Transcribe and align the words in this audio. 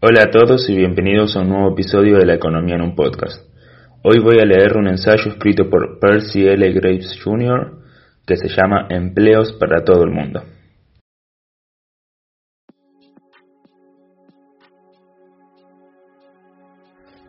Hola 0.00 0.26
a 0.28 0.30
todos 0.30 0.70
y 0.70 0.76
bienvenidos 0.76 1.36
a 1.36 1.40
un 1.40 1.48
nuevo 1.48 1.72
episodio 1.72 2.18
de 2.18 2.24
La 2.24 2.34
Economía 2.34 2.76
en 2.76 2.82
un 2.82 2.94
Podcast. 2.94 3.42
Hoy 4.04 4.20
voy 4.20 4.38
a 4.38 4.44
leer 4.44 4.76
un 4.76 4.86
ensayo 4.86 5.32
escrito 5.32 5.68
por 5.68 5.98
Percy 5.98 6.46
L. 6.46 6.70
Graves 6.70 7.18
Jr. 7.20 7.82
que 8.24 8.36
se 8.36 8.46
llama 8.46 8.86
Empleos 8.90 9.56
para 9.58 9.82
todo 9.82 10.04
el 10.04 10.12
mundo. 10.12 10.44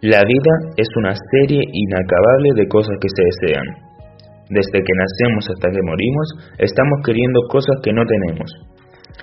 La 0.00 0.22
vida 0.26 0.74
es 0.76 0.88
una 0.96 1.14
serie 1.14 1.62
inacabable 1.72 2.50
de 2.56 2.66
cosas 2.66 2.96
que 3.00 3.08
se 3.14 3.46
desean. 3.46 3.64
Desde 4.50 4.82
que 4.82 4.92
nacemos 4.92 5.48
hasta 5.54 5.70
que 5.70 5.82
morimos, 5.84 6.34
estamos 6.58 6.98
queriendo 7.06 7.42
cosas 7.48 7.76
que 7.84 7.92
no 7.92 8.02
tenemos. 8.04 8.50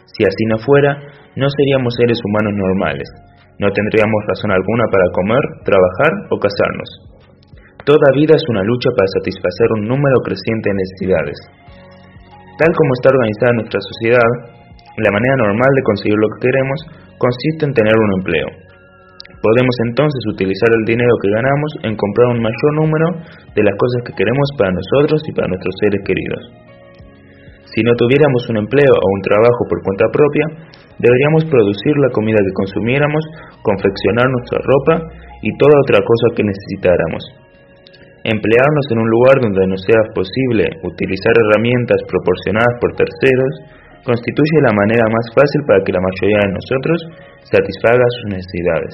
Si 0.06 0.24
así 0.24 0.46
no 0.48 0.60
fuera, 0.60 0.96
no 1.36 1.48
seríamos 1.50 1.94
seres 1.96 2.20
humanos 2.24 2.54
normales, 2.56 3.10
no 3.64 3.72
tendríamos 3.72 4.20
razón 4.28 4.52
alguna 4.52 4.86
para 4.92 5.08
comer, 5.16 5.44
trabajar 5.64 6.12
o 6.28 6.36
casarnos. 6.36 6.90
Toda 7.88 8.16
vida 8.16 8.36
es 8.36 8.44
una 8.52 8.64
lucha 8.64 8.92
para 8.92 9.08
satisfacer 9.20 9.68
un 9.80 9.88
número 9.88 10.20
creciente 10.24 10.72
de 10.72 10.80
necesidades. 10.84 11.38
Tal 12.60 12.72
como 12.76 12.92
está 13.00 13.12
organizada 13.12 13.60
nuestra 13.60 13.80
sociedad, 13.80 14.30
la 15.00 15.12
manera 15.12 15.36
normal 15.48 15.72
de 15.72 15.88
conseguir 15.88 16.20
lo 16.20 16.30
que 16.36 16.48
queremos 16.48 16.80
consiste 17.18 17.66
en 17.66 17.74
tener 17.74 17.96
un 17.96 18.12
empleo. 18.20 18.48
Podemos 19.44 19.76
entonces 19.92 20.22
utilizar 20.32 20.72
el 20.72 20.86
dinero 20.88 21.12
que 21.20 21.32
ganamos 21.32 21.72
en 21.84 21.96
comprar 21.96 22.28
un 22.32 22.40
mayor 22.40 22.72
número 22.80 23.08
de 23.52 23.64
las 23.64 23.76
cosas 23.76 24.00
que 24.08 24.16
queremos 24.16 24.48
para 24.56 24.72
nosotros 24.72 25.20
y 25.28 25.32
para 25.36 25.52
nuestros 25.52 25.76
seres 25.84 26.02
queridos. 26.08 26.73
Si 27.74 27.82
no 27.82 27.94
tuviéramos 27.98 28.48
un 28.50 28.58
empleo 28.58 28.94
o 28.94 29.08
un 29.18 29.22
trabajo 29.22 29.66
por 29.68 29.82
cuenta 29.82 30.06
propia, 30.14 30.46
Deberíamos 31.00 31.50
producir 31.50 31.96
la 31.98 32.14
comida 32.14 32.38
que 32.38 32.54
consumiéramos, 32.54 33.24
confeccionar 33.66 34.30
nuestra 34.30 34.60
ropa 34.62 34.94
y 35.42 35.50
toda 35.58 35.82
otra 35.82 36.00
cosa 36.06 36.28
que 36.38 36.46
necesitáramos. 36.46 37.24
Emplearnos 38.24 38.88
en 38.94 39.00
un 39.02 39.10
lugar 39.10 39.42
donde 39.42 39.68
no 39.68 39.78
sea 39.84 40.00
posible 40.14 40.64
utilizar 40.86 41.34
herramientas 41.34 42.00
proporcionadas 42.08 42.78
por 42.80 42.96
terceros 42.96 43.54
constituye 44.06 44.64
la 44.64 44.72
manera 44.72 45.04
más 45.10 45.28
fácil 45.34 45.62
para 45.66 45.82
que 45.84 45.92
la 45.92 46.04
mayoría 46.04 46.40
de 46.46 46.56
nosotros 46.56 46.98
satisfaga 47.52 48.06
sus 48.22 48.40
necesidades. 48.40 48.94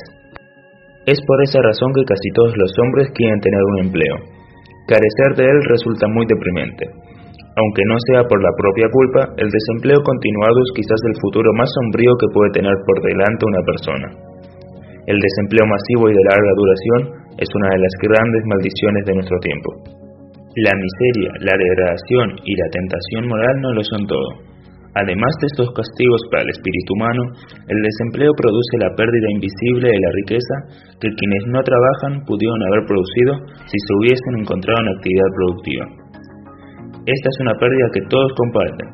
Es 1.06 1.20
por 1.22 1.38
esa 1.44 1.62
razón 1.62 1.94
que 1.94 2.10
casi 2.10 2.30
todos 2.34 2.54
los 2.58 2.72
hombres 2.80 3.12
quieren 3.14 3.40
tener 3.42 3.64
un 3.76 3.78
empleo. 3.86 4.16
Carecer 4.88 5.38
de 5.38 5.46
él 5.46 5.60
resulta 5.68 6.08
muy 6.10 6.26
deprimente. 6.26 6.90
Aunque 7.56 7.84
no 7.90 7.98
sea 8.12 8.22
por 8.30 8.40
la 8.42 8.54
propia 8.56 8.88
culpa, 8.94 9.22
el 9.38 9.50
desempleo 9.50 10.00
continuado 10.06 10.58
es 10.62 10.72
quizás 10.76 11.02
el 11.10 11.18
futuro 11.22 11.50
más 11.58 11.70
sombrío 11.74 12.14
que 12.20 12.32
puede 12.34 12.52
tener 12.54 12.76
por 12.86 12.98
delante 13.02 13.44
una 13.46 13.64
persona. 13.66 14.08
El 15.10 15.18
desempleo 15.18 15.66
masivo 15.66 16.10
y 16.10 16.14
de 16.14 16.28
larga 16.30 16.54
duración 16.54 17.02
es 17.42 17.50
una 17.50 17.70
de 17.74 17.82
las 17.82 17.94
grandes 17.98 18.44
maldiciones 18.46 19.04
de 19.10 19.16
nuestro 19.16 19.38
tiempo. 19.42 19.70
La 20.62 20.74
miseria, 20.78 21.32
la 21.42 21.56
degradación 21.58 22.28
y 22.46 22.54
la 22.54 22.70
tentación 22.70 23.24
moral 23.26 23.56
no 23.62 23.74
lo 23.74 23.84
son 23.84 24.06
todo. 24.06 24.50
Además 24.98 25.34
de 25.40 25.48
estos 25.54 25.70
castigos 25.72 26.22
para 26.32 26.44
el 26.44 26.50
espíritu 26.50 26.94
humano, 26.98 27.24
el 27.70 27.80
desempleo 27.80 28.34
produce 28.34 28.76
la 28.82 28.92
pérdida 28.98 29.30
invisible 29.32 29.88
de 29.88 30.02
la 30.02 30.12
riqueza 30.20 30.56
que 31.00 31.14
quienes 31.14 31.44
no 31.54 31.62
trabajan 31.62 32.26
pudieron 32.26 32.58
haber 32.70 32.84
producido 32.90 33.34
si 33.70 33.78
se 33.78 33.92
hubiesen 34.02 34.34
encontrado 34.42 34.82
en 34.82 34.90
actividad 34.98 35.30
productiva. 35.38 36.09
Esta 37.06 37.28
es 37.32 37.38
una 37.42 37.56
pérdida 37.56 37.88
que 37.94 38.06
todos 38.10 38.32
comparten. 38.36 38.90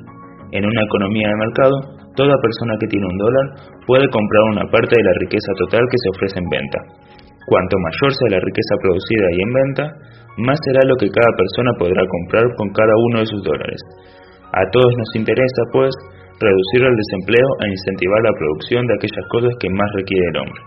En 0.54 0.64
una 0.66 0.82
economía 0.86 1.28
de 1.28 1.42
mercado, 1.50 1.76
toda 2.16 2.38
persona 2.38 2.74
que 2.80 2.88
tiene 2.88 3.06
un 3.06 3.18
dólar 3.18 3.46
puede 3.88 4.08
comprar 4.10 4.44
una 4.54 4.66
parte 4.70 4.94
de 4.94 5.04
la 5.04 5.16
riqueza 5.26 5.52
total 5.58 5.82
que 5.90 6.00
se 6.00 6.10
ofrece 6.14 6.38
en 6.40 6.50
venta. 6.50 6.80
Cuanto 7.50 7.76
mayor 7.78 8.12
sea 8.14 8.38
la 8.38 8.42
riqueza 8.42 8.74
producida 8.82 9.28
y 9.34 9.40
en 9.42 9.54
venta, 9.54 9.86
más 10.38 10.58
será 10.66 10.82
lo 10.86 10.96
que 10.98 11.10
cada 11.10 11.32
persona 11.38 11.72
podrá 11.78 12.02
comprar 12.06 12.46
con 12.58 12.70
cada 12.74 12.94
uno 13.10 13.20
de 13.20 13.30
sus 13.30 13.42
dólares. 13.44 13.80
A 14.54 14.62
todos 14.70 14.92
nos 14.98 15.12
interesa, 15.16 15.62
pues, 15.74 15.94
reducir 16.40 16.82
el 16.86 16.96
desempleo 16.96 17.48
e 17.62 17.74
incentivar 17.74 18.22
la 18.22 18.38
producción 18.38 18.86
de 18.88 18.96
aquellas 18.96 19.26
cosas 19.30 19.54
que 19.60 19.70
más 19.70 19.90
requiere 19.96 20.26
el 20.30 20.38
hombre. 20.40 20.62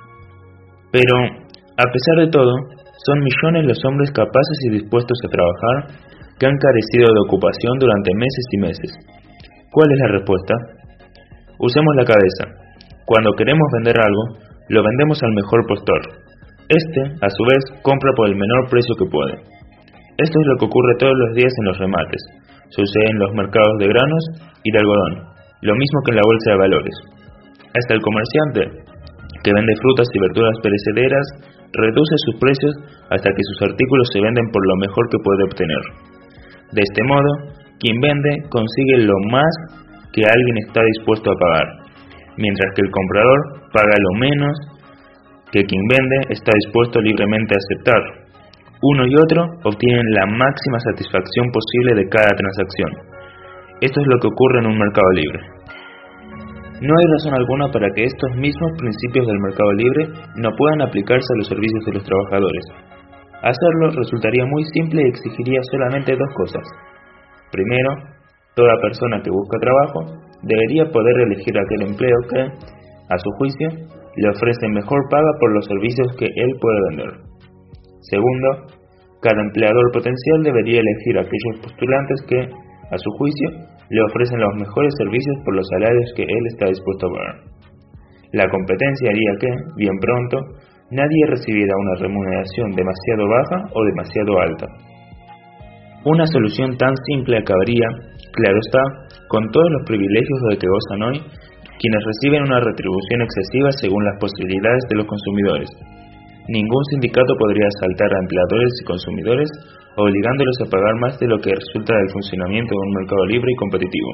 Pero, 0.93 1.15
a 1.77 1.87
pesar 1.87 2.17
de 2.25 2.31
todo, 2.33 2.53
son 3.07 3.19
millones 3.21 3.65
los 3.67 3.81
hombres 3.85 4.11
capaces 4.11 4.59
y 4.67 4.81
dispuestos 4.81 5.19
a 5.25 5.29
trabajar 5.29 5.77
que 6.39 6.47
han 6.47 6.57
carecido 6.57 7.11
de 7.11 7.21
ocupación 7.27 7.75
durante 7.79 8.15
meses 8.15 8.45
y 8.55 8.59
meses. 8.59 8.91
¿Cuál 9.71 9.91
es 9.93 9.99
la 9.99 10.09
respuesta? 10.19 10.55
Usemos 11.59 11.93
la 11.97 12.07
cabeza. 12.07 12.45
Cuando 13.05 13.35
queremos 13.35 13.67
vender 13.75 13.99
algo, 13.99 14.39
lo 14.69 14.83
vendemos 14.83 15.19
al 15.23 15.33
mejor 15.35 15.67
postor. 15.67 16.01
Este, 16.69 17.01
a 17.21 17.29
su 17.29 17.43
vez, 17.49 17.63
compra 17.83 18.13
por 18.15 18.29
el 18.29 18.37
menor 18.37 18.69
precio 18.71 18.95
que 18.95 19.11
puede. 19.11 19.35
Esto 20.19 20.37
es 20.39 20.47
lo 20.47 20.57
que 20.59 20.67
ocurre 20.67 20.99
todos 20.99 21.17
los 21.17 21.35
días 21.35 21.53
en 21.59 21.67
los 21.67 21.79
remates. 21.79 22.23
Sucede 22.71 23.09
en 23.11 23.19
los 23.19 23.33
mercados 23.33 23.75
de 23.79 23.89
granos 23.89 24.23
y 24.63 24.71
de 24.71 24.79
algodón, 24.79 25.15
lo 25.63 25.75
mismo 25.75 25.99
que 26.05 26.13
en 26.13 26.21
la 26.21 26.29
bolsa 26.29 26.49
de 26.53 26.59
valores. 26.59 26.97
Hasta 27.73 27.95
el 27.95 28.03
comerciante, 28.03 28.63
que 29.43 29.55
vende 29.55 29.81
frutas 29.81 30.09
y 30.13 30.19
verduras 30.21 30.57
perecederas, 30.63 31.27
reduce 31.73 32.15
sus 32.29 32.37
precios 32.41 32.75
hasta 33.11 33.31
que 33.31 33.47
sus 33.47 33.63
artículos 33.63 34.09
se 34.13 34.21
venden 34.21 34.45
por 34.53 34.63
lo 34.69 34.77
mejor 34.85 35.09
que 35.09 35.23
puede 35.25 35.45
obtener. 35.45 36.18
De 36.73 36.83
este 36.83 37.03
modo, 37.05 37.31
quien 37.81 38.01
vende 38.01 38.45
consigue 38.51 39.05
lo 39.05 39.15
más 39.31 39.53
que 40.13 40.25
alguien 40.25 40.57
está 40.67 40.83
dispuesto 40.83 41.31
a 41.31 41.39
pagar, 41.39 41.67
mientras 42.37 42.69
que 42.75 42.83
el 42.83 42.91
comprador 42.91 43.71
paga 43.73 43.95
lo 43.97 44.21
menos 44.21 44.57
que 45.53 45.63
quien 45.65 45.83
vende 45.89 46.35
está 46.35 46.53
dispuesto 46.53 47.01
libremente 47.01 47.55
a 47.55 47.63
aceptar. 47.63 48.03
Uno 48.83 49.07
y 49.07 49.15
otro 49.17 49.43
obtienen 49.65 50.07
la 50.13 50.27
máxima 50.27 50.79
satisfacción 50.93 51.47
posible 51.51 52.03
de 52.03 52.09
cada 52.09 52.31
transacción. 52.31 52.91
Esto 53.81 54.01
es 54.01 54.07
lo 54.07 54.19
que 54.21 54.29
ocurre 54.29 54.61
en 54.61 54.67
un 54.67 54.79
mercado 54.79 55.11
libre. 55.13 55.41
No 56.81 56.95
hay 56.95 57.07
razón 57.11 57.35
alguna 57.35 57.71
para 57.73 57.91
que 57.91 58.05
estos 58.05 58.37
mismos 58.37 58.71
principios 58.79 59.27
del 59.27 59.41
mercado 59.41 59.73
libre 59.73 60.09
no 60.37 60.51
puedan 60.55 60.83
aplicarse 60.83 61.27
a 61.35 61.39
los 61.39 61.49
servicios 61.49 61.85
de 61.87 61.95
los 61.95 62.05
trabajadores, 62.05 62.65
Hacerlo 63.43 63.91
resultaría 63.95 64.45
muy 64.47 64.65
simple 64.75 65.03
y 65.03 65.09
exigiría 65.09 65.61
solamente 65.71 66.13
dos 66.13 66.35
cosas. 66.35 66.63
Primero, 67.53 67.91
toda 68.55 68.75
persona 68.83 69.23
que 69.23 69.31
busca 69.31 69.59
trabajo 69.61 70.01
debería 70.43 70.91
poder 70.91 71.15
elegir 71.27 71.55
aquel 71.59 71.83
empleo 71.83 72.19
que, 72.31 72.41
a 72.43 73.17
su 73.19 73.31
juicio, 73.39 73.69
le 74.17 74.29
ofrece 74.29 74.69
mejor 74.69 74.99
paga 75.11 75.31
por 75.39 75.55
los 75.55 75.65
servicios 75.67 76.09
que 76.19 76.27
él 76.27 76.51
puede 76.61 76.81
vender. 76.91 77.11
Segundo, 78.11 78.49
cada 79.23 79.41
empleador 79.41 79.91
potencial 79.93 80.43
debería 80.43 80.81
elegir 80.81 81.19
aquellos 81.19 81.63
postulantes 81.63 82.21
que, 82.29 82.41
a 82.91 82.99
su 82.99 83.11
juicio, 83.19 83.51
le 83.91 84.03
ofrecen 84.03 84.41
los 84.41 84.55
mejores 84.57 84.93
servicios 84.99 85.37
por 85.45 85.55
los 85.55 85.67
salarios 85.69 86.13
que 86.17 86.23
él 86.23 86.45
está 86.49 86.67
dispuesto 86.67 87.07
a 87.07 87.11
pagar. 87.11 87.37
La 88.33 88.49
competencia 88.51 89.11
haría 89.11 89.33
que, 89.41 89.49
bien 89.77 89.97
pronto, 90.01 90.37
nadie 90.91 91.23
recibiera 91.29 91.75
una 91.77 91.95
remuneración 92.01 92.73
demasiado 92.73 93.29
baja 93.29 93.59
o 93.75 93.85
demasiado 93.85 94.41
alta. 94.41 94.67
Una 96.05 96.27
solución 96.27 96.77
tan 96.77 96.95
simple 97.11 97.39
acabaría, 97.39 97.89
claro 98.33 98.59
está, 98.63 98.83
con 99.29 99.51
todos 99.51 99.71
los 99.71 99.83
privilegios 99.85 100.41
de 100.51 100.57
que 100.57 100.69
gozan 100.69 101.03
hoy 101.03 101.19
quienes 101.79 102.03
reciben 102.03 102.43
una 102.43 102.61
retribución 102.61 103.23
excesiva 103.23 103.71
según 103.79 104.05
las 104.05 104.19
posibilidades 104.19 104.83
de 104.91 104.97
los 104.97 105.07
consumidores. 105.07 105.71
Ningún 106.49 106.85
sindicato 106.91 107.37
podría 107.39 107.69
asaltar 107.69 108.09
a 108.15 108.23
empleadores 108.25 108.73
y 108.81 108.85
consumidores 108.85 109.49
obligándolos 109.97 110.57
a 110.65 110.71
pagar 110.71 110.95
más 111.01 111.19
de 111.19 111.29
lo 111.29 111.39
que 111.39 111.55
resulta 111.55 111.93
del 111.95 112.11
funcionamiento 112.11 112.71
de 112.71 112.83
un 112.87 112.95
mercado 112.95 113.25
libre 113.27 113.51
y 113.53 113.57
competitivo, 113.57 114.11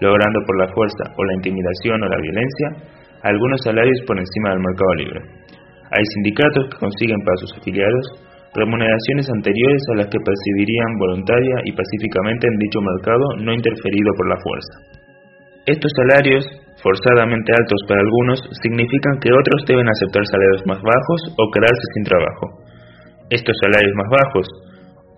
logrando 0.00 0.38
por 0.46 0.58
la 0.58 0.68
fuerza 0.74 1.04
o 1.16 1.24
la 1.24 1.34
intimidación 1.34 2.02
o 2.02 2.08
la 2.08 2.20
violencia 2.20 2.68
algunos 3.22 3.60
salarios 3.64 4.00
por 4.06 4.18
encima 4.18 4.50
del 4.50 4.60
mercado 4.60 4.94
libre. 4.94 5.20
Hay 5.90 6.04
sindicatos 6.14 6.70
que 6.70 6.78
consiguen 6.78 7.20
para 7.24 7.36
sus 7.36 7.52
afiliados 7.60 8.24
remuneraciones 8.54 9.26
anteriores 9.34 9.82
a 9.90 9.98
las 9.98 10.08
que 10.08 10.22
percibirían 10.22 10.98
voluntaria 10.98 11.56
y 11.66 11.74
pacíficamente 11.74 12.46
en 12.46 12.56
dicho 12.62 12.78
mercado 12.80 13.26
no 13.42 13.50
interferido 13.52 14.10
por 14.16 14.30
la 14.30 14.38
fuerza. 14.38 14.74
Estos 15.66 15.90
salarios, 15.96 16.46
forzadamente 16.78 17.50
altos 17.50 17.80
para 17.88 18.00
algunos, 18.00 18.38
significan 18.62 19.18
que 19.18 19.34
otros 19.34 19.66
deben 19.66 19.88
aceptar 19.90 20.22
salarios 20.26 20.62
más 20.70 20.80
bajos 20.80 21.20
o 21.34 21.50
quedarse 21.50 21.86
sin 21.98 22.04
trabajo. 22.04 22.46
Estos 23.30 23.56
salarios 23.58 23.94
más 23.96 24.10
bajos 24.22 24.46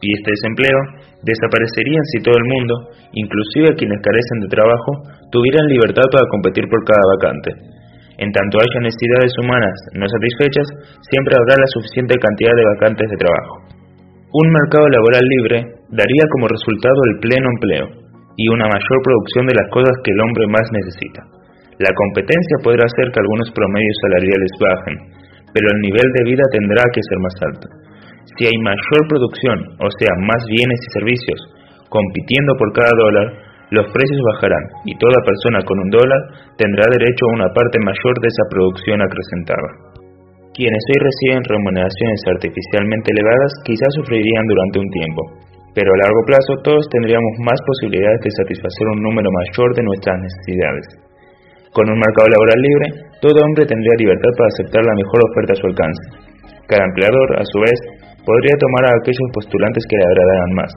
y 0.00 0.08
este 0.16 0.30
desempleo 0.32 0.80
desaparecerían 1.20 2.04
si 2.14 2.22
todo 2.22 2.36
el 2.40 2.46
mundo, 2.46 2.74
inclusive 3.12 3.76
quienes 3.76 4.00
carecen 4.00 4.38
de 4.46 4.48
trabajo, 4.48 4.90
tuvieran 5.28 5.66
libertad 5.66 6.06
para 6.08 6.24
competir 6.30 6.64
por 6.70 6.80
cada 6.88 7.04
vacante 7.20 7.75
en 8.18 8.32
tanto 8.32 8.56
haya 8.56 8.80
necesidades 8.80 9.32
humanas 9.44 9.76
no 9.92 10.06
satisfechas, 10.08 10.66
siempre 11.04 11.36
habrá 11.36 11.60
la 11.60 11.72
suficiente 11.76 12.16
cantidad 12.16 12.54
de 12.56 12.70
vacantes 12.76 13.08
de 13.12 13.20
trabajo. 13.20 13.54
Un 14.32 14.46
mercado 14.52 14.88
laboral 14.88 15.24
libre 15.24 15.58
daría 15.92 16.24
como 16.32 16.48
resultado 16.48 17.00
el 17.12 17.20
pleno 17.20 17.46
empleo 17.46 17.86
y 18.36 18.48
una 18.52 18.68
mayor 18.68 18.98
producción 19.04 19.44
de 19.48 19.56
las 19.56 19.68
cosas 19.72 19.96
que 20.04 20.12
el 20.12 20.20
hombre 20.20 20.44
más 20.48 20.66
necesita. 20.72 21.24
La 21.76 21.92
competencia 21.92 22.56
podrá 22.64 22.84
hacer 22.88 23.12
que 23.12 23.20
algunos 23.20 23.52
promedios 23.52 23.96
salariales 24.00 24.52
bajen, 24.60 24.96
pero 25.52 25.66
el 25.72 25.78
nivel 25.84 26.08
de 26.16 26.24
vida 26.24 26.44
tendrá 26.52 26.84
que 26.92 27.04
ser 27.04 27.18
más 27.20 27.36
alto. 27.52 27.66
Si 28.36 28.48
hay 28.48 28.56
mayor 28.60 29.02
producción, 29.08 29.58
o 29.80 29.88
sea, 30.00 30.12
más 30.24 30.40
bienes 30.48 30.80
y 30.80 30.88
servicios, 31.00 31.40
compitiendo 31.88 32.52
por 32.56 32.72
cada 32.72 32.92
dólar, 32.92 33.45
los 33.74 33.86
precios 33.90 34.20
bajarán 34.34 34.64
y 34.86 34.94
toda 34.94 35.26
persona 35.26 35.58
con 35.66 35.74
un 35.78 35.90
dólar 35.90 36.22
tendrá 36.54 36.86
derecho 36.86 37.22
a 37.26 37.34
una 37.34 37.48
parte 37.50 37.78
mayor 37.82 38.14
de 38.22 38.28
esa 38.30 38.44
producción 38.46 38.98
acrecentada. 39.02 39.68
Quienes 40.54 40.82
hoy 40.88 40.98
reciben 41.02 41.42
remuneraciones 41.44 42.20
artificialmente 42.30 43.12
elevadas 43.12 43.52
quizás 43.66 43.90
sufrirían 43.98 44.46
durante 44.46 44.80
un 44.80 44.88
tiempo, 44.88 45.22
pero 45.76 45.92
a 45.92 46.00
largo 46.00 46.22
plazo 46.24 46.52
todos 46.64 46.84
tendríamos 46.88 47.34
más 47.44 47.58
posibilidades 47.66 48.22
de 48.24 48.32
satisfacer 48.40 48.86
un 48.96 49.02
número 49.02 49.28
mayor 49.28 49.68
de 49.76 49.84
nuestras 49.84 50.16
necesidades. 50.16 50.86
Con 51.76 51.84
un 51.92 52.00
mercado 52.00 52.32
laboral 52.32 52.60
libre, 52.62 52.86
todo 53.20 53.36
hombre 53.36 53.68
tendría 53.68 54.00
libertad 54.00 54.32
para 54.32 54.48
aceptar 54.48 54.80
la 54.80 54.96
mejor 54.96 55.20
oferta 55.28 55.52
a 55.52 55.60
su 55.60 55.66
alcance. 55.68 56.04
Cada 56.72 56.88
empleador, 56.88 57.28
a 57.36 57.44
su 57.44 57.58
vez, 57.60 57.78
podría 58.24 58.56
tomar 58.56 58.84
a 58.88 58.96
aquellos 58.96 59.28
postulantes 59.36 59.84
que 59.84 59.98
le 60.00 60.06
agradaran 60.08 60.52
más. 60.56 60.72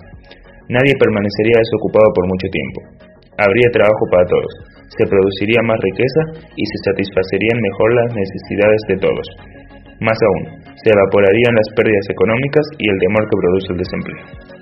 Nadie 0.70 0.94
permanecería 1.02 1.58
desocupado 1.66 2.08
por 2.14 2.30
mucho 2.30 2.48
tiempo. 2.54 2.80
Habría 3.42 3.74
trabajo 3.74 4.04
para 4.14 4.30
todos, 4.30 4.54
se 4.94 5.06
produciría 5.10 5.62
más 5.66 5.80
riqueza 5.82 6.22
y 6.54 6.64
se 6.64 6.78
satisfacerían 6.86 7.58
mejor 7.58 7.90
las 7.98 8.10
necesidades 8.14 8.82
de 8.90 8.98
todos. 9.02 9.28
Más 10.00 10.18
aún, 10.22 10.62
se 10.78 10.90
evaporarían 10.94 11.56
las 11.58 11.70
pérdidas 11.76 12.08
económicas 12.10 12.66
y 12.78 12.86
el 12.86 12.98
temor 13.02 13.24
que 13.26 13.42
produce 13.42 13.70
el 13.74 13.80
desempleo. 13.82 14.59